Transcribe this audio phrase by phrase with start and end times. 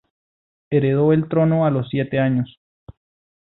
[0.71, 2.59] Heredó el trono a los siete años.